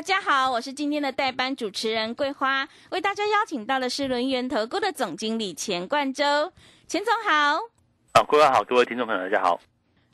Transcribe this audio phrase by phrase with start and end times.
[0.00, 6.50] 大家好，我是今天的代班主持人桂花，为大家邀请到的是轮源投顾的总经理钱冠洲，
[6.88, 7.58] 钱总好。
[8.12, 9.60] 啊，桂花好，各位听众朋友大家好。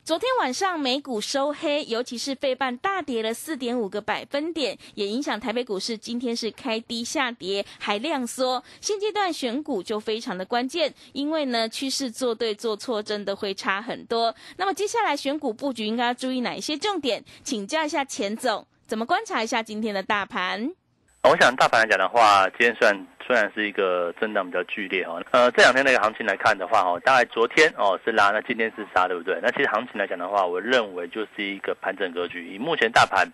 [0.02, 8.64] 昨天晚上美股收黑，尤其是费半大跌了四点五个百分点，也影响台北股市今天是开低下跌，还量缩。
[8.80, 14.34] 现阶段选股就非常的关键，因为呢趋势做对做错真的会差很多。
[14.56, 17.24] 那么接下来选股布局应该要注意哪一些重点？
[17.44, 20.70] 请教一下钱总，怎么观察一下今天的大盘？
[21.24, 29.40] 我想大盘来讲的话，今天算虽然是一个震荡比较剧烈哈，呃，这两天那个行情来看的话哈，大概昨天哦是拉，那今天是杀，对不对？
[29.42, 32.46] 那其实行情来讲的话，我认为就是一个盘整格局。
[32.54, 33.28] 以目前大盘，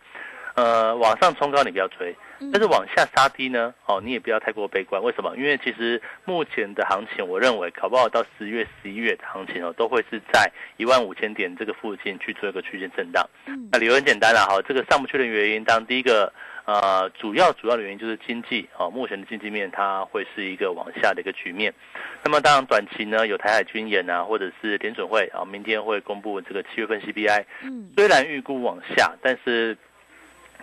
[0.55, 2.17] 呃，往上冲高你不要追，
[2.51, 5.03] 但是往下杀低呢，哦，你也不要太过悲观。
[5.03, 5.37] 为什么？
[5.37, 13.29] 因为其实目前的行情，我认为搞不好到十月、十一月的行情哦，都会是在一万五千点这个附近去做一个区间震荡。
[13.71, 16.33] 那理由很简单了哈，这个上不去的原因，当第一个。
[16.65, 21.75] 呃，主要主要的原因就是经济啊，目前的经济面它会是一个往下的一个局面。
[22.23, 27.45] 那么当然短期呢，有台海军演啊，或者是联准会啊，明天会公布这个七月份 CPI。
[27.65, 29.77] 嗯，虽然预估往下，但是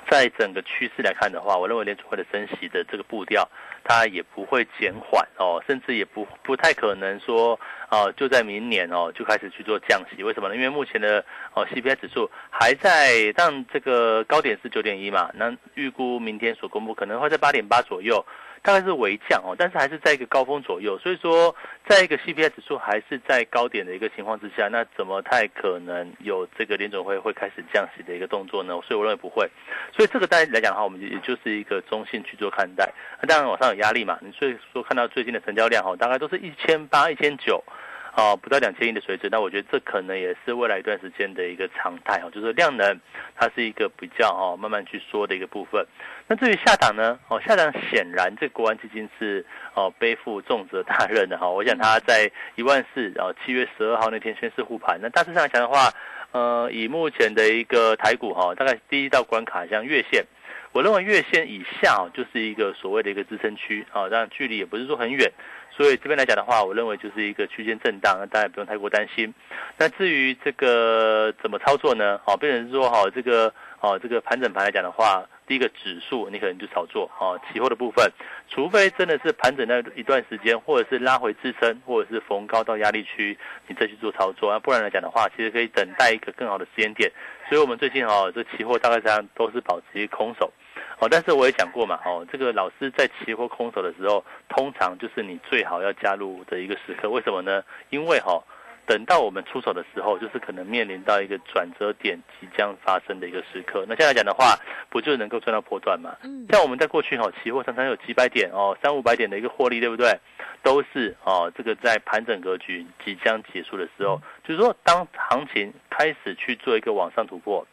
[0.09, 3.47] 在整个趋势来看的话，我认为联储会的升息的这个步调。
[3.81, 10.21] 它也不会减缓哦，甚至也不不太可能说哦，就在明年哦就开始去做降息。
[10.21, 10.55] 为什么呢？
[10.55, 18.23] 因为目前的哦 CPI 指数还在，但这个高点是九点一嘛，那预估明天所公布可能会在八点八左右。
[18.61, 21.55] 大概是微降哦，但是还是在一个高峰左右，所以说
[21.87, 28.73] 在一个 CPI 指数还是在高点的一个情况之下，那怎么太可能有这个联总会会开始降息的一个动作呢？
[28.87, 29.49] 所以我认为不会，
[29.95, 32.91] 所以这个大家来讲的话，我们也就是一个中性去做看待。
[33.21, 37.63] 那当然往上有压力嘛，你所以说看到最近的成交量哦，大概都是一千八、一千九。
[38.15, 42.99] 哦，不到两千亿的水准，那我觉得这可能也是未来一段时间的一个常态哦，就是量能
[43.35, 45.85] 它是一个比较哦慢慢去缩的一个部分。
[46.27, 47.17] 那至于下档呢？
[47.29, 51.49] 哦，下档显然这国安基金是哦背负重责大任的哈。
[51.49, 54.99] 我想他在一万四，然后七月十二号那天宣誓护盘。
[55.01, 55.91] 那大致上来讲的话，
[56.31, 60.25] 呃，以目前的一个台股哈，大概第一道关卡像月线，
[60.71, 65.31] 我认为月线以下哦就是一个所谓的一个支撑区啊，但距离也不是说很远。
[65.71, 69.33] 所以这边来讲的话，我认为就是一个区间震荡，那大家不用太过担心。
[69.77, 72.19] 那至于这个怎么操作呢？
[72.25, 78.11] 好，变成说，好这个，哦，这个盘整盘来讲的话，第一个指数你可能就炒作，哦，期货的部分，
[78.49, 83.37] 除非真的是盘整那一段时间，或者是拉回支撑，或者是逢高到压力区，
[83.67, 84.51] 你再去做操作。
[84.51, 87.09] 啊，不然来讲的话，其实可以等待一个更好的时间点。
[87.47, 90.51] 所以我们最近哦，这期货大概上都是保持空手。
[90.99, 97.09] 哦，但是我也讲过嘛，哦，这个老师在期货空手的时候，通常就是你最好要加入的一个时刻。
[97.09, 97.63] 为什么呢？
[97.89, 98.43] 因为哈，
[98.85, 103.85] 等到我们出手的时候，就是可能面临到一个转折点即将发生的一个时刻。
[103.87, 104.59] 那现在讲的话，
[104.89, 106.17] 不就能够赚到波段嘛？
[106.23, 110.19] 嗯，像我们在过去哈，期货常常有几百点哦，三五百点的一个获利，对不对？
[110.61, 117.65] 都是哦，这个在盘整格局即将结束的时候，就是说当行情开始去做一个往上突破，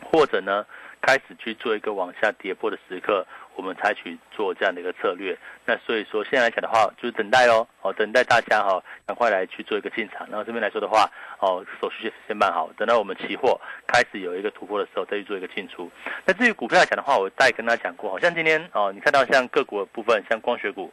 [0.00, 0.64] 或者呢？
[1.00, 5.36] 开始去做一个往下跌破的时刻，我们采取做这样的一个策略。
[5.64, 10.26] 那所以说现在来讲的话，就是等待哦，哦，等待大家哈，赶快来去做一个进场。
[10.28, 15.90] 然后这边来说的话，哦，手续先办好，等到我们期货开始有一个突破的时候，再去做一个进出。
[16.24, 20.92] 那至于股票来讲的话，我再跟大家讲过，好像今天哦，你看到像个股的部分，像光学股，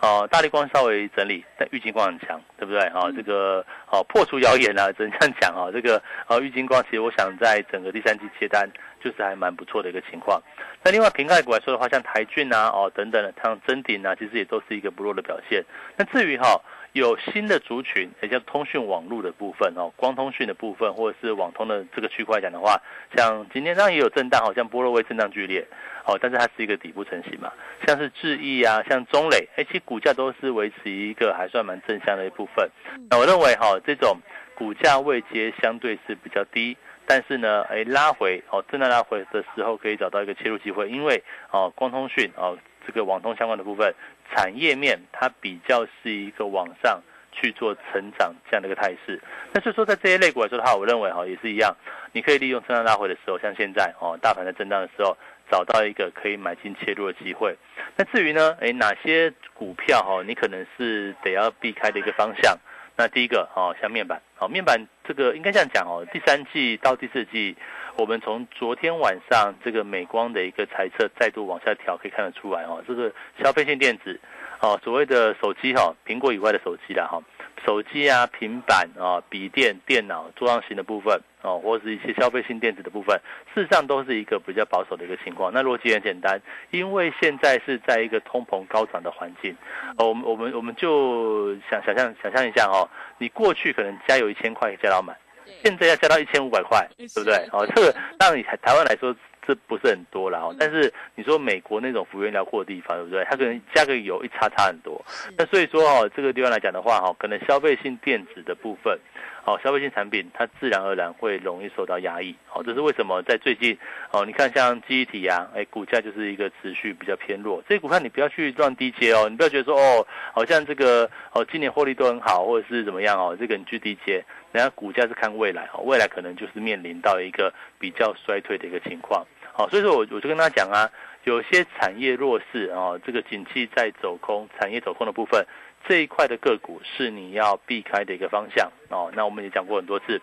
[0.00, 2.80] 哦，大力光稍微整理，但玉金光很强，对不对？
[2.94, 5.70] 哦，这个哦破除谣言啊，只能这样讲啊。
[5.72, 8.68] 这个哦，玉金光其实我想在整个第三季接单。
[9.04, 10.40] 就是还蛮不错的一个情况。
[10.82, 15.62] 那另外平盖股来说的话，像台骏啊、哦等等的，像真鼎啊，其实也都是一个不弱的表现。
[15.96, 16.58] 那至于哈
[16.92, 22.80] 有新的族群，也叫通讯网络的部分哦，光通讯的部分或者是网通的这个区块讲的话，
[23.14, 25.66] 像今天当然也有震荡，好像波罗威震荡剧烈
[26.06, 27.52] 哦，但是它是一个底部成型嘛。
[27.86, 32.68] 像是智毅啊，像中磊，哎，其实股价都是维持一个还算蛮正向的一部分。
[33.10, 34.16] 那我认为哈，这种
[34.54, 36.76] 股价位阶相对是比较低。
[37.06, 42.56] 但是呢，哎，拉回哦，真的拉回的时候可以找到一个切入机会，因为哦，光通讯哦，
[42.86, 43.94] 这个网通相关的部分
[44.30, 49.20] 产业面它比较是一个往上去做成长这样的一个态势。
[49.52, 51.76] 那所以说在这些类股来说的话，我认为哈也是一样，
[52.12, 55.14] 你可以利用震荡拉回的时候，像现在哦，大盘在震荡的时候，
[55.50, 57.54] 找到一个可以买进切入的机会。
[57.96, 62.56] 那至于呢，哎哪些股票哈，你可能是得要避开的一个方向。
[62.96, 67.56] 那第一个哦，像面板，好面板这个应该这样讲哦，第三季到第四季，
[67.96, 73.12] 我们从昨天晚上这个美光的一个猜测再度往下调，可以看得出来哦，这个
[73.42, 74.20] 消费性电子，
[74.64, 77.20] 哦所谓的手机哈，苹果以外的手机啦哈。
[77.66, 83.18] 手机啊、平板啊、笔电、电脑、桌上型的部分哦，或是一些消费性电子的部分，
[83.54, 85.50] 事实上都是一个比较保守的一个情况。
[85.50, 86.38] 那逻辑很简单，
[86.70, 89.56] 因为现在是在一个通膨高涨的环境，
[89.96, 95.16] 哦，我们我们我们就想想象想象一下哦，你过去可能加油一千块加到满，
[95.62, 97.48] 现在要加到一千五百块，对不对？
[97.50, 99.14] 哦，这个 让你台台湾来说。
[99.46, 103.24] 这不是很多啦哦，但是你说美国那种幅员辽阔的地方，对不对？
[103.24, 105.04] 它可能价格有一差差很多。
[105.36, 108.98] 那所以说哦，这个地方来讲的话哈，可能消费性电子的部分，
[109.44, 112.34] 哦，消费性产品它自然而然会容易受到压抑。
[112.52, 113.76] 哦，这是为什么在最近
[114.12, 117.62] 哦，你看像记忆体啊，哎，股价就是一个持续比较偏弱。
[117.68, 129.26] 这些股票你不要去乱低接哦，你不要觉得说哦，好像这个哦今年获利都很好，或者是怎么样哦，这个你去低接，人家股价是看未来哦，未来可能就是面临到一个比较衰退的一个情况。
[129.56, 130.90] 好，所以说我我就跟他讲啊，
[131.22, 135.46] 有些产业弱势啊，这个景气在走空，产业走空的部分，
[135.86, 139.12] 这一块的个股是你要避开的一个方向哦。
[139.14, 140.20] 那我们也讲过很多次。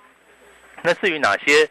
[0.83, 1.69] 那至于哪些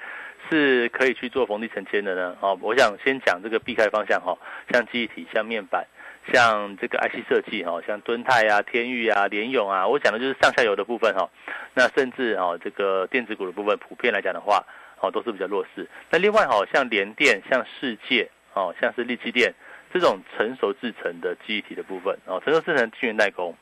[0.49, 2.35] 是可以去做逢低承接的呢？
[2.41, 4.35] 哦，我想先讲这个避开方向哈，
[4.73, 5.87] 像记忆体、像面板、
[6.33, 11.29] 像这个 IC 设计哈，像敦泰啊、天域啊、联咏啊，我讲的就是上下游的部分哈。
[11.75, 14.65] 那甚至哦，这个电子股的部分，普遍来讲的话。
[15.01, 15.89] 哦，都是比较弱势。
[16.11, 19.53] 那另外，好像联电、像世界，哦，像是力积电
[19.93, 23.57] 这种成熟制成的记忆体的部分，哦，成熟制成晶圆代工，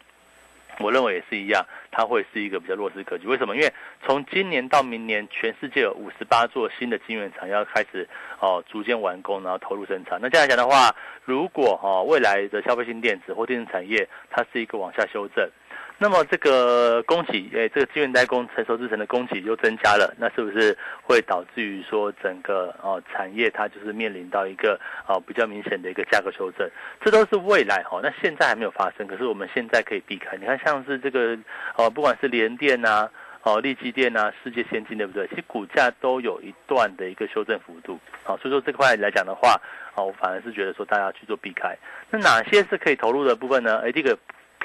[0.80, 3.26] 我认为也是一样，它会是一个比较弱势格局。
[3.26, 3.56] 为什么？
[3.56, 3.72] 因为
[4.04, 8.08] 从今年到明年，全世界有五十八座新的晶圆厂要开始
[8.40, 10.18] 哦，逐渐完工，然后投入生产。
[10.20, 10.94] 那这样来讲的话，
[11.24, 15.48] 如果哈未来的消费性电子或电子产业，它是一个往下修正。
[16.00, 26.70] 那么这个供给，诶，这个资源代工成熟制成的供给又增加了，那是不是会导致于说整个哦产业它就是面临到一个哦比较明显的一个价格修正？
[27.00, 30.36] 这都是未来哈，那现在还没有发生，可是我们现在可以避开。
[30.36, 31.36] 你看像是这个
[31.74, 33.10] 哦，不管是联电呐，
[33.42, 35.26] 哦立基电呐，世界先进对不对？
[35.26, 39.60] 其实股价都有一段的一个修正幅度，好，所以说这块来讲的话，
[39.96, 41.76] 哦，我反而是觉得说大家去做避开。
[42.08, 43.80] 那哪些是可以投入的部分呢？
[43.84, 44.16] 哎，这个。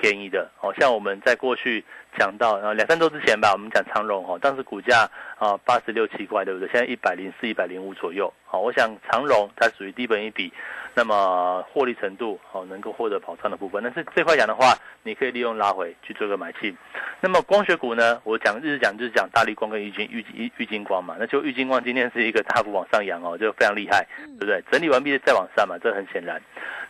[0.03, 1.81] 便宜的哦，像我们在过去
[2.19, 5.09] 讲到，然后两三周之前吧，我们讲长荣哦，当时股价
[5.39, 6.67] 啊八十六七块，对不对？
[6.73, 8.33] 现在一百零四、一百零五左右。
[8.53, 10.53] 好，我想长荣它属于低本一比，
[10.93, 13.81] 那么获利程度好能够获得保障的部分。
[13.83, 16.77] 但是这块讲的话，你可以利用拉回去做个买进。
[17.19, 24.05] 那么光学股呢，我讲日讲就是讲大力光跟玉金玉玉玉金光嘛，那就玉金光今天是一个大幅往上扬哦，就非常厉害，
[24.37, 24.63] 对不对？
[24.71, 26.39] 整理完毕再往上嘛，这很显然。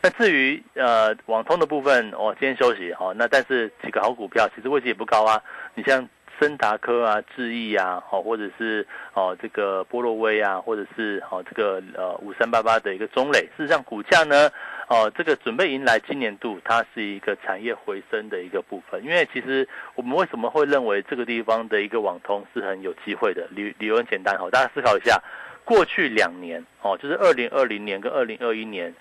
[0.01, 5.41] 那至于呃网通的部分，哦，今天休息哦，那但是几个好股票其实位置也不高啊。
[5.75, 6.05] 你像
[6.39, 14.49] 森达科啊、智毅啊，哦，或者是哦这个波洛威啊，或者是哦这个呃五三八八的一个中磊，事实上股价呢，
[14.87, 19.03] 哦这个准备迎来今年度它是一个产业回升的一个部分。
[19.03, 23.47] 因为其实我们为什么会认为这个地方的一个网通是很有机会的？
[23.51, 25.21] 理理由很简单哦，大家思考一下，
[25.63, 28.93] 过去两年哦，就是二零二零年跟二零二一年。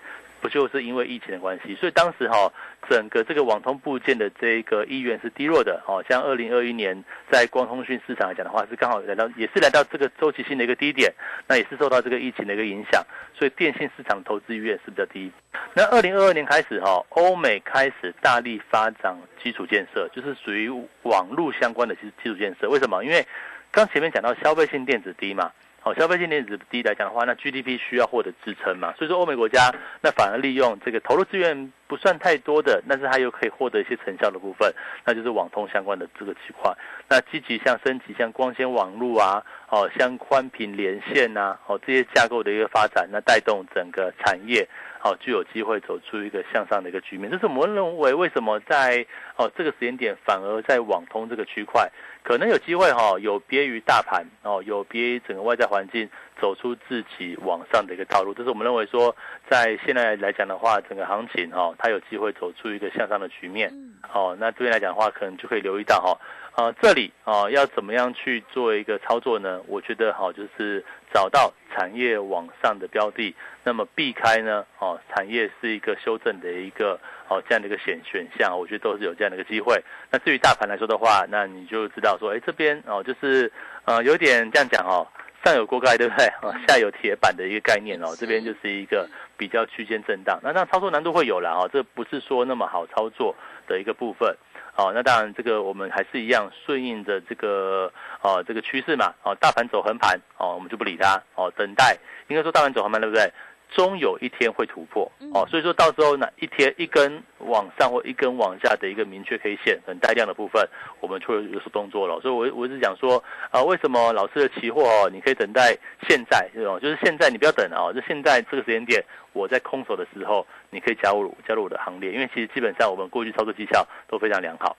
[0.43, 2.51] 不就是因为疫情的关系，所以当时哈
[2.89, 6.03] 整个这个网通部件的这个意愿是低弱的哦。
[6.09, 11.09] 像二零二一年在光通讯市场来讲的话，是刚好来到也是来到这个周期性的一个低点，
[11.47, 13.01] 那也是受到这个疫情的一个影响，
[13.33, 15.31] 所以电信市场投资意愿是比较低。
[15.73, 20.69] 那二零二二年开始哈，欧美开始大力发展基础建设，就是属于
[21.03, 22.67] 网络相关的基基础建设。
[22.67, 23.01] 为什么？
[23.05, 23.25] 因为
[23.71, 25.49] 刚前面讲到消费性电子低嘛。
[25.85, 29.69] 好，消费性电子低来讲的话，那 GDP 需要获得支撑嘛，所以说欧美国家
[30.01, 34.73] 那反而利用这个投入资源不算太多的，但是它又可以获得一些成效的部分，
[35.03, 36.73] 那就是网通相关的这个区块。
[37.09, 44.65] 那积极向升级像光纤网络啊，哦，像宽频连线呐，哦这些架构的一个发展，那带动整个产业。
[45.03, 47.29] 好，就有机会走出一个向上的一个局面。
[47.29, 49.05] 这是我们认为为什么在
[49.35, 51.91] 哦这个时间点，反而在网通这个区块，
[52.23, 58.33] 可能有机会哈，有别于大盘哦，有别于整个外在环境，走出自己往上的一个道路。
[58.33, 59.15] 这是我们认为说，
[59.49, 63.71] 在现在来讲的话，整个行情哦，它有机会走出一个向上的局面。
[64.13, 66.17] 哦，那这边来讲的话，可能就可以留意到哈。
[66.55, 69.59] 呃，这里啊，要怎么样去做一个操作呢？
[69.67, 79.81] 我觉得好，就是找到产业往上的标的，那么避开呢，哦，产业是一个修正的一个哦这样的一个选选项，我觉得都是有这样的一个机会。
[80.11, 83.51] 那至于大盘来说的话，那你就知道说，哎，这边哦，就是
[83.85, 85.07] 呃，有点这样讲哦，
[85.43, 86.25] 上有锅盖对不对？
[86.27, 90.39] 啊， 下有铁板的一个概念哦，这边就是一个比较区间震荡。
[90.41, 93.35] 那那操作难度会有了哦，这不是说那么好操作
[93.67, 94.35] 的一个部分。
[94.75, 99.13] 哦，那当然，这个我们还是一样顺应着这个哦这个趋势嘛。
[99.21, 101.21] 哦，大盘走横盘，哦，我们就不理它。
[101.35, 101.95] 哦，等待，
[102.27, 103.31] 应该说大盘走横盘，对不对？
[103.73, 105.11] 终有一天会突破。
[105.33, 110.67] 哦，所以说到时候呢，一天一根往上或一根往下的一个明确 K 线，很带量的部分，
[110.99, 112.19] 我们就会有所动作了。
[112.21, 115.75] 所以，我我是讲说，啊，为什么老师的期货哦，你可以等待
[116.07, 119.03] 现在这种，就是现在你不要等啊，就现在这个时间点，
[119.33, 124.77] 我在空手的时候，你可以加入加入我的行列，因为其实基本上我们过去操作绩效都非常良好。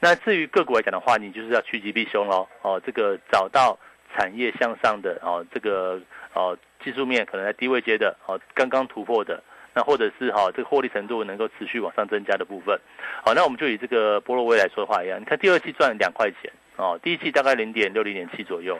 [0.00, 2.46] 那至于个股来讲的话，你就是要趋吉避凶喽。
[2.62, 3.78] 哦，这个找到
[4.14, 6.00] 产业向上的哦，这个
[6.36, 6.56] 哦。
[6.84, 9.42] 技术面可能在低位接的，哦，刚刚突破的，
[9.74, 12.78] 那或者是哈这个获利程度能够持续往上增加的部分，
[13.24, 18.78] 好，那我们就以这个波洛威来说的话一样，你看第二季赚两块钱，哦，第一季大概零点六零点七左右，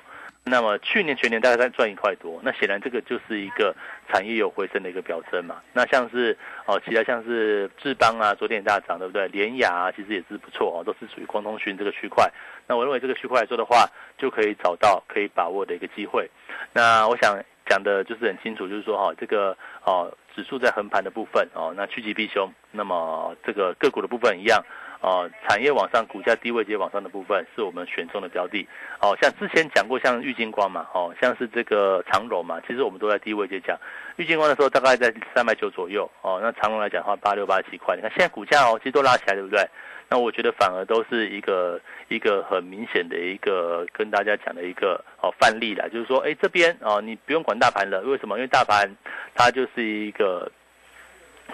[0.49, 3.75] 那么去年全年大概在赚一块多，那显然这个就是一个
[4.09, 5.61] 产业有回升的一个表征嘛。
[5.73, 6.37] 那像是
[6.67, 9.27] 哦，其他像是智邦啊，昨天大涨，对不对？
[9.29, 12.31] 联雅啊，其实也是不错哦，都是属于光通讯这个区块。
[12.67, 13.87] 那我认为这个区块来说的话，
[14.17, 16.31] 就可以找到可以把握的一个机会。
[16.73, 17.37] 那我想。
[17.69, 19.51] 讲的就是很清楚，就是说哈，这个
[19.83, 22.49] 哦，指数在横盘的部分哦，那趋吉避凶。
[22.71, 24.65] 那么这个个股的部分一样，
[25.01, 28.67] 哦，产业往上，股价低位接往上的部分是我们选中的标的。
[29.01, 33.79] 哦，像之前讲过，像玉金光嘛，哦，像是这个长荣嘛，其实我们都在低位接讲。
[34.17, 37.95] 玉金光的时候大概在三百九左右，哦，那长荣来讲的话，八六八七块。
[37.95, 39.65] 你看现在股价哦，其实都拉起来，对不对？
[40.09, 48.37] 那我觉得反而都是一个一个很明显的一个跟大家讲的一个哦范例了，就是说，哎，这边哦，你不用管大盘了，为什么？
[48.37, 48.89] 因为大盘
[49.35, 50.49] 它就是一个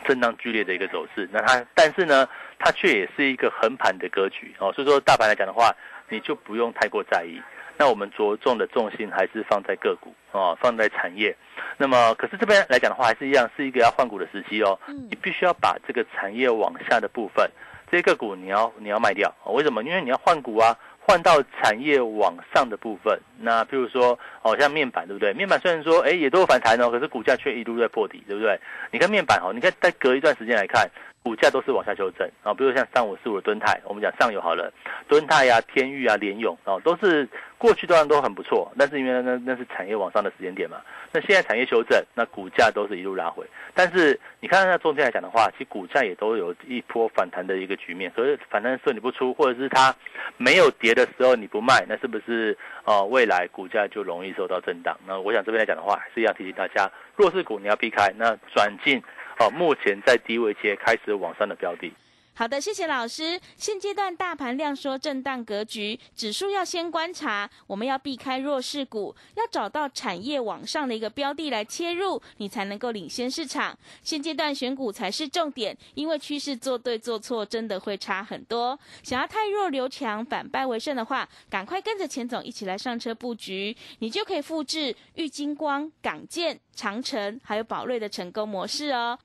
[0.05, 2.29] 震荡剧烈的一个走势，那它但是呢，
[2.65, 5.75] 它却也是一个横盘的格局哦，所以说大盘来讲的话，
[6.09, 7.43] 你就不用太过在意。
[7.77, 11.35] 那我们着重的重心还是放在个股哦，放在产业。
[11.77, 14.79] 那么，可是这边来讲的话，还是一样是一个要换股的时机哦。
[14.87, 17.51] 你必须要把这个产业往下的部分。
[17.91, 19.83] 这个股你要你要卖掉，为什么？
[19.83, 23.19] 因为你要换股啊，换到产业往上的部分。
[23.39, 25.33] 那譬如说，哦，像面板对不对？
[25.35, 28.59] 面板虽然说，哎，也都有反弹哦，可是股价却一路在破底，对不对？
[28.93, 30.89] 你看面板哦，你看再隔一段时间来看。
[31.23, 34.73] 股价都是往下修正啊，比如像三五四五的吨泰，我们讲上游好了，
[35.09, 40.81] 吨泰呀、天域啊、联勇啊，都是过去段都很不错，但是因为那那是产业往上的时间点嘛，
[41.13, 43.47] 那现在产业修正，那股价都是一路拉回。
[43.73, 49.95] 但是你看那中间来讲的话，其实股价也都有一波反弹的一个局面，可是反弹的时候你不出，或者是它
[50.37, 54.99] 没有跌的时候你不卖，那是不是呃未来股价就容易受到震荡？
[55.07, 59.01] 那我想这边来讲的话，还是要提醒大家，弱势股你要避开，那转进。
[59.39, 61.93] 好，目前在低位接开始往上的标的。
[62.35, 63.39] 好的，谢谢老师。
[63.59, 73.79] 现阶段大盘量缩震荡格局，指数要先观察，我们要避开弱势股，要找到产业往上的一个标的来切入，你才能够领先市场。
[74.03, 78.79] 现阶段选股才是重点，因为趋势做对做错真的会差很多。
[79.03, 89.19] 想要太弱留强，反败为胜的话，赶快跟着钱总一起来上车布局，你就可以复制玉金光、港建、长城还有宝瑞的成功模式哦。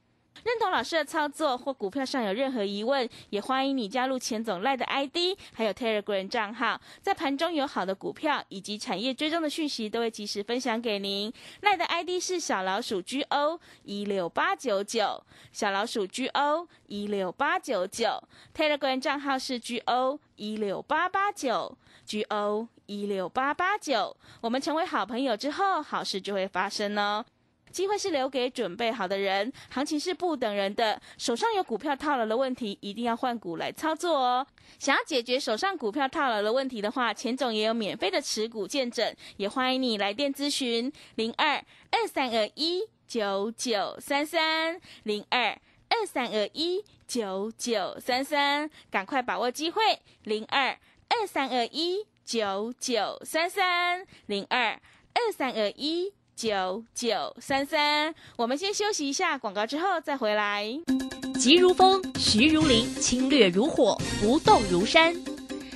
[0.44, 11.32] 认同老师的操作或股票上有任何疑问，也欢迎你加入钱总赖的 ID，还有 Telegram 账号，在盘中有好的股票以及产业追踪的讯息，都会及时分享给您。
[11.62, 18.22] 赖的 ID 是小老鼠 GO 一六八九九，小老鼠 GO 一六八九九
[18.56, 24.16] ，Telegram 账号是 GO 一六八八九，GO 一六八八九。
[24.42, 27.26] 我们成为好朋友之后，好事就会发生哦。
[27.72, 31.02] 机会是留给准备好的人，行情是不等人的。
[31.18, 34.46] 手上有股票套牢的问题，一定要换股来操作哦。
[34.80, 45.58] 想要解决手上股票套牢的问题的话，钱总也有免费的持股见证，也欢迎你来电咨询零二二三二一九九三三零二
[45.90, 49.82] 二三二一九九三三，赶快把握机会
[50.24, 50.78] 零二
[51.10, 54.80] 二三二一九九三三零二
[55.14, 56.14] 二三二一。
[56.38, 60.70] 九九三三，我们先休息一下广告，之后再回来。
[61.40, 65.16] 急如风，徐如林，侵略如火，不动如山。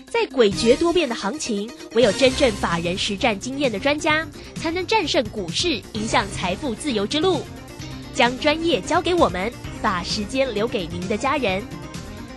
[0.06, 4.24] 在诡谲多变的行情，唯有真正法人实战经验的专家。
[4.54, 7.42] 才能战胜股市，影响财富自由之路。
[8.14, 9.52] 将专业交给我们，
[9.82, 11.64] 把时间留给您的家人。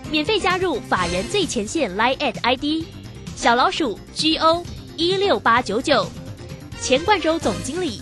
[0.09, 2.87] 免费加入法人最前线 Line at ID
[3.35, 4.65] 小老鼠 GO
[4.97, 6.07] 一六八九九，
[6.81, 8.01] 钱冠洲总经理，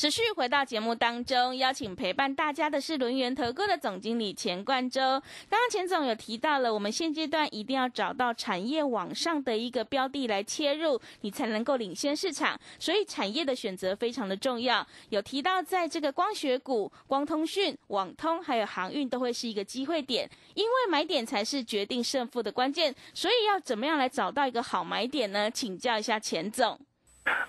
[0.00, 4.98] 持续回到节目当中，邀请陪伴大家的是轮源投顾的总经理钱冠洲。
[5.46, 12.58] 刚刚钱总有提到了，我们现阶段一定要找到产业往上的一个标的来切入，你才能够领先市场。
[12.78, 14.86] 所以产业的选择非常的重要。
[15.10, 22.94] 有提到在这个光学股、光通讯、网通还有航运都会是一个机会点，因为买点才是决定胜负的关键。
[23.12, 25.50] 所以要怎么样来找到一个好买点呢？
[25.50, 26.80] 请教一下钱总。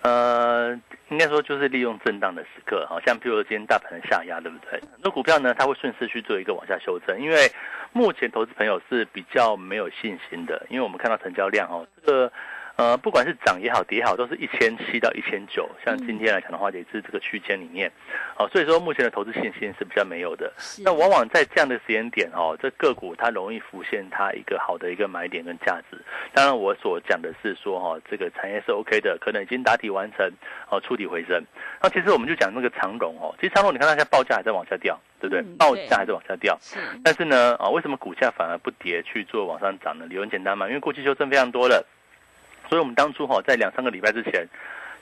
[0.02, 0.74] 呃，
[1.10, 4.80] 应该说就是利用震荡的时刻，好像譬如今天大盘的下压，对不对？
[4.92, 7.52] 很多股票呢，它会顺势去做一个往下修正，因为
[7.92, 12.32] 目前投资朋友是比较没有信心的，因为我们看到成交量哦，这个。
[12.82, 15.70] 呃，不管是涨也好，跌也好，都是一千七到一千九。
[15.86, 17.92] 像今天来讲的话，也是这个区间里面。
[18.36, 20.52] 好，所以说目前的投资信心是比较没有的。
[20.84, 25.98] 那往往在这样的时间点哦，这个股它容易浮现它一个好的一个买点跟价值。
[26.34, 30.28] 当然，我所讲的是说哈，这个产业是 OK 的，可能已经打底完成，
[30.72, 31.40] 哦，触底回升。
[31.84, 35.44] 那其实我们就讲那个长荣哦，其实长荣你看它现在报价还在往下掉，对不对？
[35.56, 36.58] 报价还在往下掉。
[37.04, 40.08] 但是呢，啊，为什么股价反而不跌去做往上涨呢？
[40.08, 41.86] 理由很简单嘛，因为过去修正非常多了。
[42.72, 44.48] 所以，我们当初哈，在两三个礼拜之前，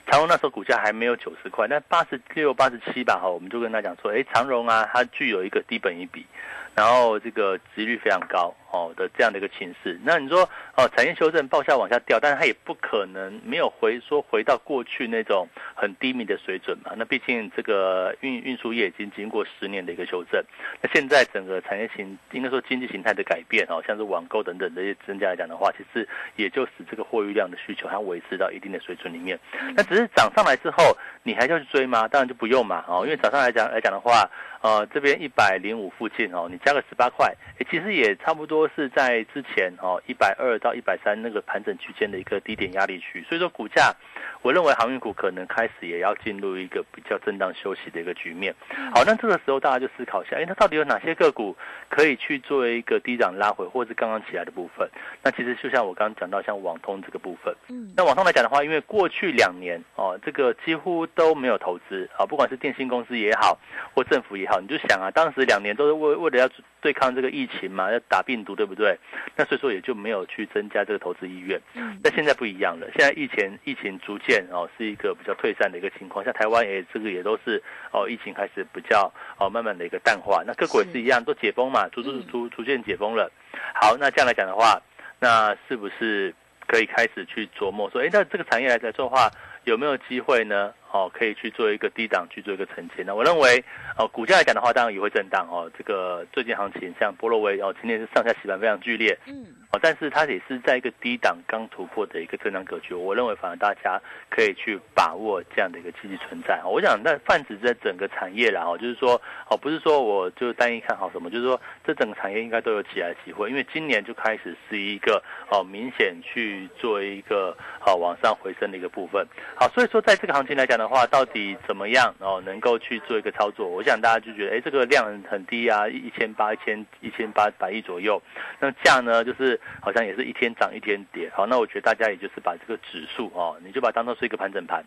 [0.08, 6.26] 长荣那时候股价还没有九十块，那八十六、八十七吧，哈，我们就跟他讲说，哎，长荣啊，它具有一个低本一比。
[6.74, 16.92] 然后这个值率非常高哦的这样的一个情势，那你说哦产业修正报价往下掉，但是它也不可能没有回说回到过去那种很低迷的水准嘛。
[16.96, 20.42] 那毕竟这个运运输业已经经过十年的一个修正，
[20.80, 29.38] 那现在整个产业形应该说经济形态的改变哦，像是网购等等这些增加来讲的话，其实也就使这个货运量的需求它维持到一定的水准里面。
[29.74, 32.06] 那只是涨上来之后，你还要去追吗？
[32.06, 34.30] 当然就不用嘛哦，因为涨上来讲来讲的话。
[34.62, 37.34] 呃，这边一百零五附近哦，你加个十八块，
[37.70, 43.94] 其实也差不多是在之前哦一百二到一百三那个盘整区间的一个低点压力区，所以说股价，
[44.42, 48.54] 我认为航运股可能开始也要进入一个比较震荡休息的一个局面。
[48.94, 51.56] 好，那这个时候大家就思考一下，哎，那到底有哪些个股
[51.88, 54.86] 可以去作为一个低涨拉回，或者是刚刚起来的部分？
[55.22, 63.58] 那其实就像我刚刚讲到，像网通这个部分，嗯，那网通来讲的话，因为过去两年哦，这个几乎都没有投资啊，不管是电信公司也好，
[63.94, 64.50] 或政府也。
[64.50, 68.98] 好，你就想啊，当时两年都是为为了要对抗这个疫情嘛，要打病毒，对不对？
[69.36, 71.60] 那所以说也就没有去增加这个投资意愿。
[71.74, 80.42] 嗯，那现在不一样了，现在疫情疫情逐渐哦是一个比较退散的一个情况，像台湾也这个也都是哦疫情开始比较哦慢慢的一个淡化。
[80.46, 83.30] 那各国也是一样，都解封嘛，逐逐逐逐渐解封了。
[83.74, 84.80] 好，那这样来讲的话，
[85.18, 86.34] 那是不是
[86.66, 89.30] 可以开始去琢磨说，哎，那这个产业来来说话
[89.64, 90.72] 有没有机会呢？
[90.92, 93.04] 哦，可以去做一个低档去做一个承接。
[93.06, 93.62] 那我认为，
[93.96, 95.70] 哦，股价来讲的话，当然也会震荡哦。
[95.78, 102.92] 这个最近行情像波罗威哦，今天是上下洗盘非常剧烈，嗯，哦，但是它也是在一个低档刚突破的一个震荡格局。
[102.92, 106.60] 我认为，反而大家可以去把握这样的一个积极存在。
[106.64, 109.14] 我想，那泛指在整个产业啦，哦，就是说，
[109.48, 115.22] 哦，不是说我就单一看好什么，就是说，这整个产业应该都有起来机会，因为今年就开始是一个
[115.52, 119.24] 哦明显去做一个哦往上回升的一个部分。
[119.54, 120.79] 好，所以说在这个行情来讲。
[120.80, 122.42] 的话，到底怎么样哦？
[122.44, 123.68] 能够去做一个操作？
[123.68, 128.20] 我想大家就觉得，哎，这个量很低啊，一千八、一千一千八百亿左右。
[128.58, 131.30] 那价呢，就是好像也是一天涨一天跌。
[131.34, 134.82] 好，那我觉得大家也就是把这个指数哦，你就把它当做是一个盘整盘。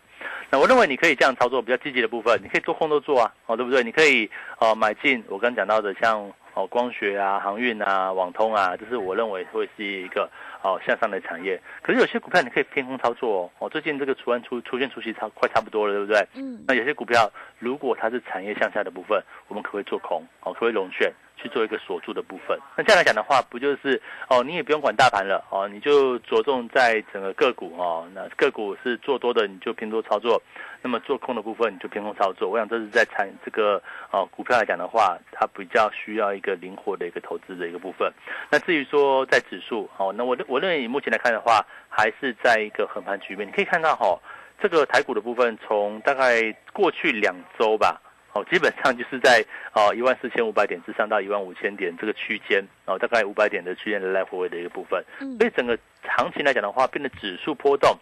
[0.50, 3.84] 那我认为你可以这样操作，比较积极的部分，你可以做空都做啊，哦，对不对？
[3.84, 4.30] 你可以
[4.60, 10.30] 哦买进我刚讲到的，像哦光学啊、航运啊、网通啊，这是我认为会是一个。
[10.64, 13.52] 哦，向上的产业，可是有些股票你可以偏空操作哦。
[13.60, 16.26] 哦，最近这个出完出出现出息差快差不多了，对不对？
[16.36, 16.64] 嗯。
[16.66, 20.26] 那有些股票如果它是产业向下的部分，我们可不可以做空？
[20.40, 22.58] 哦，可不可以龙旋去做一个锁住的部分。
[22.78, 28.08] 那这样来讲的话，不就是哦，你也不用管大盘了哦，你就着重在整个个股哦。
[28.16, 30.42] 那个股是做多的，你就偏多操作；
[30.84, 32.50] 那么做空的部分，你就偏空操作。
[32.50, 38.12] 我想这是在产这个哦股票来讲的话，它比较需要一个灵活的一个投资的一个部分。
[38.52, 43.48] 那至于说在指数哦，那我我认为以目前来看的话，还是在一个横盘局面。
[43.48, 44.20] 你可以看到哈，
[44.60, 48.02] 这个台股的部分从大概过去两周吧。
[48.36, 55.04] 哦，基本上就是在哦一万四千五百点之上到一万五千点这个区间，哦大概五百点的区间来来回的一个部分。
[55.38, 55.78] 所以整个
[56.18, 57.96] 行情来讲的话，变得指数波动，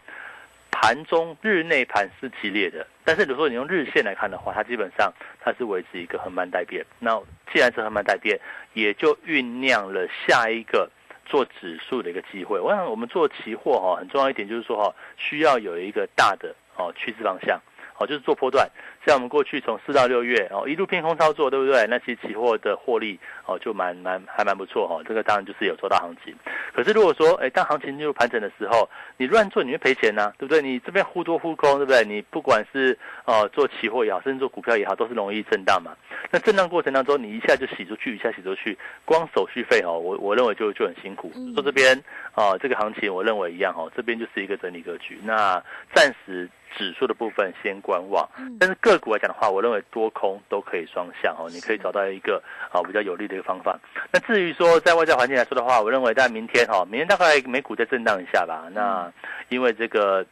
[0.82, 2.86] 盘中日内盘是激烈的。
[3.06, 6.84] 但是如果你用日线来看的话，它基本上它是维持一个横盘待变。
[6.98, 7.22] 那
[7.54, 8.40] 既然是横盘待变，
[8.74, 10.90] 也就酝酿了下一个
[11.24, 12.60] 做指数的一个机会。
[12.60, 17.62] 我想我们做期货哈，很重要一点就是说哈，需要有一个大的哦趋势方向。
[18.00, 18.68] 哦，就是做波段，
[19.06, 21.88] 像我们过去从四到六月哦，一路偏空操作，对不对？
[21.90, 25.02] 那其实期货的获利哦，就蛮蛮还蛮不错哈。
[25.08, 26.36] 这个当然就是有做到行情。
[26.72, 28.88] 可是如果说，哎，当行情进入盘整的时候，
[29.18, 30.62] 你乱做你会赔钱呐，对不对？
[30.62, 32.06] 你这边忽多忽空，对不对？
[32.06, 35.92] 你不管是哦做期货也好，甚至做股票也好，都是容易震荡嘛。
[36.30, 41.32] 那震荡过程当中，你一下就洗出去，一下洗出去，光手续费哦，我我认为就就很辛苦。
[41.56, 42.00] 说这边
[42.36, 45.20] 哦，这个行情我认为一样哦，这边就是一个整理格局。
[45.24, 45.62] 那
[45.94, 46.48] 暂时。
[46.78, 48.26] 指数的部分先观望，
[48.58, 53.80] 但是个股来讲的话，我认为多空都可以双向哦，你可以找到一个啊比较有利的一个方法。
[54.12, 58.68] 那至于说在外在环境来说的话，我认为在明天哈，明天大概美股再震荡一下吧。
[58.72, 59.12] 那
[59.50, 60.26] 因为这个。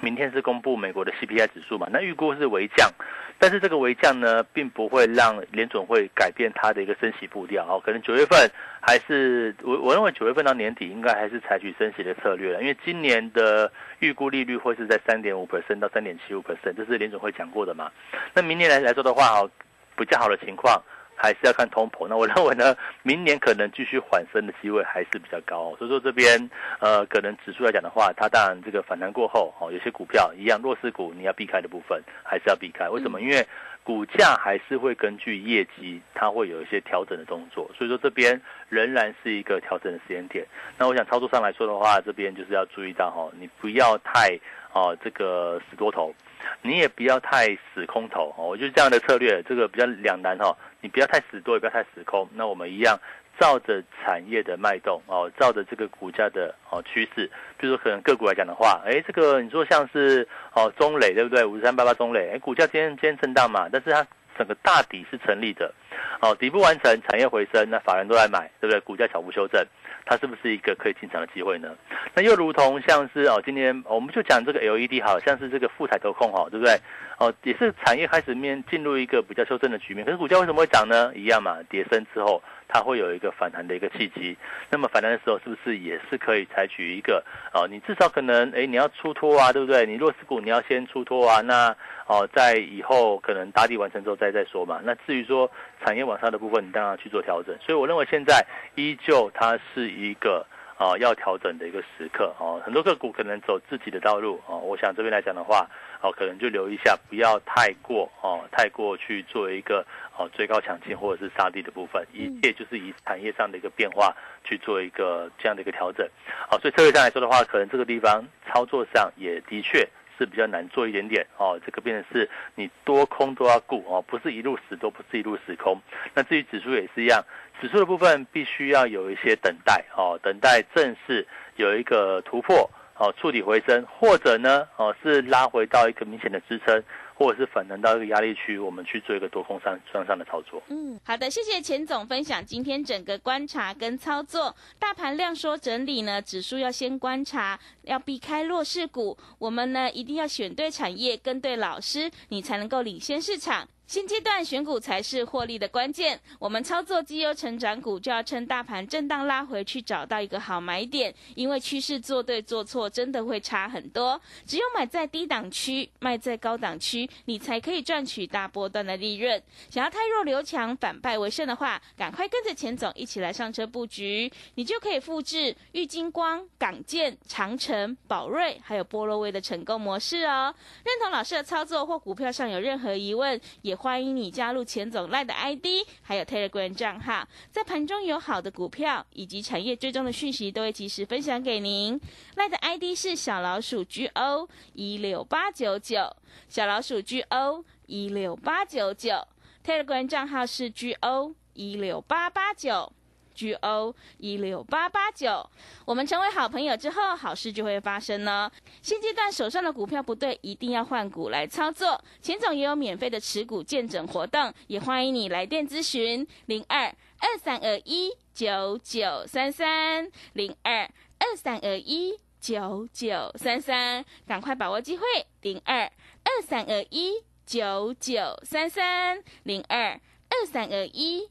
[0.00, 1.86] 明天是公布美国的 CPI 指数嘛？
[1.92, 2.90] 那预估是微降，
[3.38, 7.80] 但是这个微降呢，并不会让联总会改变它的一个升息步调哦。
[7.84, 17.90] 可能九月份还是我我认为九月份到年底应该还是采取升息的策略了，因为今年的预估利率会是在三点五 percent 到三点七五 percent，这是联总会讲过的嘛。
[18.34, 19.50] 那明年来来说的话，哦，
[19.96, 20.82] 比较好的情况。
[21.22, 33.20] 还是要看通膨，那我认为呢，明年可能继续缓升的机会还是比较高，所以说这边呃，可能指数来讲的话，它当然这个反弹过后，哦，有些股票一样弱势股你要避开的部分还是要避开，为什么？
[33.20, 33.46] 因为
[33.84, 40.46] 股价还是会根据业绩，它会有一些调整的动作，所以说这边仍然是一个调整的时间点。
[40.78, 44.38] 那我想操作上来说的话，这边就是要注意到哈，你不要太
[44.72, 46.14] 哦这个死多头。
[46.62, 50.56] 你也不要太死空头哦，我觉得这样的策略，这个比较两难哈。
[50.80, 52.28] 你不要太死多，也不要太死空。
[52.34, 52.98] 那我们一样
[53.38, 61.44] 照着产业的脉动哦，照着这个股价的哦趋势，比如说可能个股来讲的话，哎，这个你说像是哦中磊对不对？
[61.44, 65.72] 五三八八中磊，哎，股价今天今天震荡嘛，但是它整个大底是成立的，
[66.20, 68.80] 哦，底部完成，产业回升，那法人都在买，对不对？
[68.80, 69.64] 股价小幅修正。
[70.10, 71.68] 它是不是一个可以进场的机会呢？
[72.14, 76.76] 那又如同像是哦，今天我们就讲这个 LED，好像是这个富彩投控，哈，对不对？
[77.18, 80.04] 哦，也是产业开始面进入一个比较修正的局面。
[80.04, 81.12] 可是股价为什么会涨呢？
[81.14, 82.42] 一样嘛，跌升之后，
[82.72, 84.36] 它会有一个反弹的一个契机。
[84.70, 87.66] 那么反弹的时候，是不是也是可以采取一个哦？
[87.68, 89.84] 你至少可能哎，你要出脱啊，对不对？
[89.84, 94.80] 你弱势股你要先出脱啊，那哦，在以后可能打底完成之后再再说嘛。
[94.84, 95.50] 那至于说
[95.84, 97.56] 产业往上的部分，你当然要去做调整。
[97.58, 100.46] 所以我认为现在依旧它是一个。
[100.80, 104.56] 啊，要调整的一个时刻哦，很多个股可能走自己的道路哦。
[104.56, 105.68] 我想这边来讲的话，
[106.00, 109.84] 哦，可能就留意一下，不要太过哦，太过去做一个
[110.16, 116.08] 哦追高抢进或者是杀低的部分，一切就是以产业上的一个变化去做一个这样的一个调整。
[116.48, 119.86] 好，所以策略上来说的话，可能这个地方操作上也的确
[120.20, 121.58] 是比较难做一点点哦。
[121.64, 125.80] 这个变成是你多空都要顾哦，不是一路死多，不是一路死空。
[126.14, 127.24] 那至于指数也是一样。
[127.60, 136.82] 指数的部分必须要有一些等待哦，等待正式有一个突破哦，触底回升，或者呢哦是拉回到一个明显的支撑，
[137.20, 140.62] 或者是反弹到一个压力区，我们去做一个多空上向上的操作。
[140.68, 144.56] 嗯，好的，谢谢钱总分享今天整个观察跟操作。
[144.78, 149.18] 大盘量缩整理呢，指数要先观察，要避开弱势股。
[149.38, 153.68] 我们呢一定要选对产业，跟对老师，你才能够领先市场。
[153.90, 156.16] 现阶段选股才是获利的关键。
[156.38, 161.12] 我们操作绩优成长股，就要趁大盘震荡拉回去，找到一个好买点。
[161.34, 164.20] 因为趋势做对做错，真的会差很多。
[164.46, 169.42] 只有买在低档区，卖在高档区，你才可以赚取大波段的利润。
[169.68, 180.54] 想要太弱留强，反败为胜的话，赶快跟着钱总一起来上车布局，你就可以复制玉金光、港建、长城、宝瑞还有波罗威的成功模式哦。
[180.84, 183.79] 认同老师的操作或股票上有任何疑问，也。
[183.82, 191.98] 欢迎你加入钱总赖的 ID，还有 Telegram 账号，在盘中有好的股票以及产业追踪的讯息，都会及时分享给您。
[192.36, 196.14] 赖的 ID 是小老鼠 GO 一六八九九，
[196.48, 199.26] 小老鼠 GO 一六八九九
[199.64, 201.34] ，Telegram 账号是 GO。
[201.54, 202.92] 一六八八九。
[203.40, 205.48] G O 一六八八九，
[205.86, 208.50] 我们成为好朋友之后，好事就会发生呢。
[208.82, 211.98] 现阶段手上的股票不对，一定要换股来操作。
[212.20, 216.84] 钱总也有免费的持股见证活动，也欢迎你来电咨询零二
[217.18, 220.82] 二三二一九九三三零二
[221.18, 225.04] 二三二一九九三三，赶快把握机会
[225.40, 225.90] 零二
[226.24, 227.14] 二三二一
[227.46, 229.98] 九九三三零二
[230.28, 231.30] 二三二一。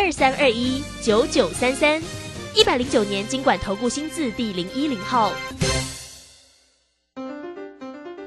[0.00, 2.00] 二三二一九九三三，
[2.54, 5.32] 一百零九年经管投顾新字第零一零号。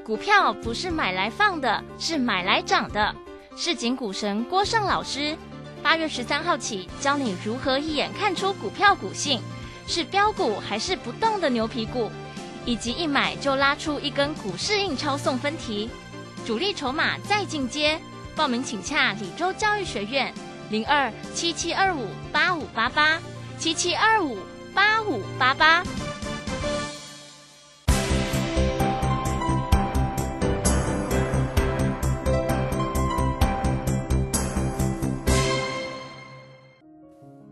[0.03, 3.15] 股票不是买来放的，是买来涨的。
[3.55, 5.33] 市井股神郭胜老师，
[5.81, 9.39] 八月十三号起教你如何一眼看出股票股性，
[9.87, 12.11] 是标股还是不动的牛皮股，
[12.65, 15.89] 以及一买就拉出一根股市印钞送分题，
[16.45, 17.97] 主力筹码再进阶。
[18.35, 20.33] 报名请洽李州教育学院。
[20.71, 21.99] 零二七七二五
[22.31, 23.19] 八五八八
[23.57, 24.37] 七七二五
[24.73, 25.83] 八五八八。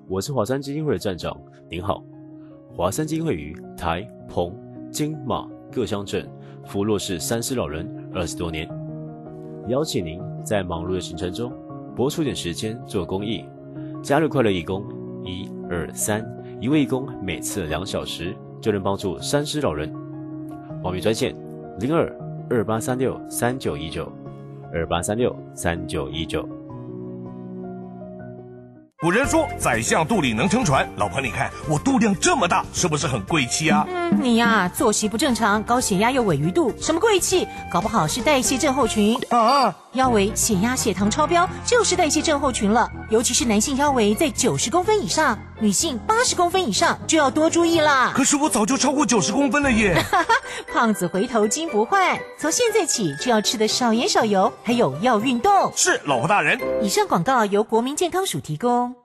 [0.07, 1.37] 我是华山基金会的站长，
[1.69, 2.01] 您好。
[2.73, 4.57] 华山基金会于台、澎、
[4.89, 6.25] 金、马各乡镇
[6.65, 8.65] 扶弱势三师老人二十多年，
[9.67, 11.51] 邀请您在忙碌的行程中。
[11.99, 13.43] 播出点时间做公益，
[14.01, 14.85] 加入快乐义工，
[15.25, 16.25] 一二三，
[16.61, 19.93] 一位义工每次两小时就能帮助三十老人。
[20.81, 21.35] 报名专线
[21.77, 22.09] 零二
[22.49, 24.09] 二八三六三九一九
[24.71, 26.47] 二八三六三九一九。
[29.01, 33.85] 古人说：“宰相肚里能撑船。”老婆，你看我肚量这么大，是不是很贵气啊？
[33.87, 37.47] 嗯，你呀，作息不正常，高血压又尾鱼肚，什么贵气？
[37.71, 39.73] 搞不好是代谢症候群啊！
[39.93, 42.91] 腰围、血压、血糖超标，就是代谢症候群了。
[43.09, 48.13] 尤其是男性腰围在九十公分以上，女性八十公分以上就要多注意啦。
[48.15, 50.01] 可是我早就超过九十公分了耶！
[50.09, 50.33] 哈哈，
[50.71, 55.69] 胖子回头金不换，从现在起就要吃的少盐少油，还有要运动。
[55.75, 56.57] 是，老婆大人。
[56.81, 58.95] 以上广告由国民健康署提供。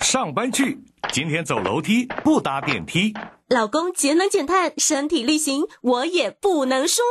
[0.00, 3.14] 上班去，今天走楼梯不搭电梯。
[3.52, 7.02] 老公节能减碳，身体力行，我也不能输。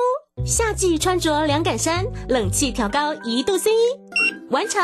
[0.43, 3.69] 夏季穿着凉感衫，冷气调高一度 C，
[4.49, 4.81] 完成。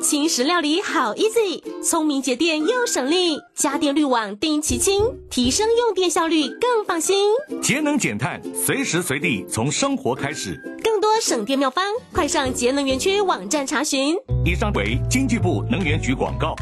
[0.00, 7.32] 轻食料理好 easy，聪明节电又省力，家电滤网定期清，提升用电效率更放心。
[7.60, 10.56] 节能减碳，随时随地从生活开始。
[10.84, 14.16] 更多省电妙方，快上节能园区网站查询。
[14.44, 16.54] 以上为经济部能源局广告。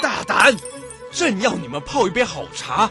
[0.00, 0.56] 大胆！
[1.12, 2.90] 朕要你们泡一杯好茶，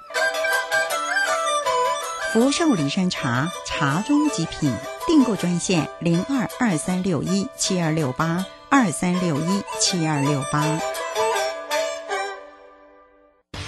[2.33, 4.71] 福寿梨山茶，茶中极品。
[5.05, 10.65] 订购专线零二二三六一七二六八二三六一七二六八。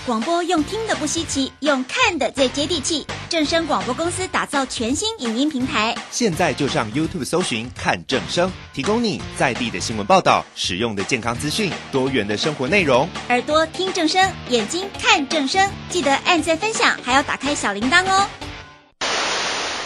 [0.06, 3.06] 广播用听的不稀奇，用看的最接地气。
[3.28, 13.10] 正声广播公司打造全新影音平台，现在就上 YouTube 搜寻看正声，提供你在地的新闻报道、实用的健康资讯、多元的生活内容。
[13.28, 18.26] 耳朵听正声，眼睛看正声，记得按赞分享，还要打开小铃铛哦。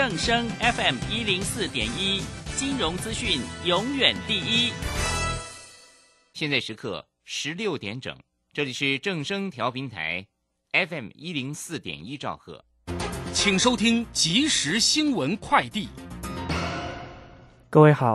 [0.00, 2.22] 正声 FM 一零四点一，
[2.56, 4.72] 金融资讯永远第一。
[6.32, 8.16] 现在时刻十六点整，
[8.54, 10.26] 这里是正声调频台
[10.72, 12.64] FM 一零四点一兆赫，
[13.34, 15.90] 请收听即时新闻快递。
[17.68, 18.08] 各位好，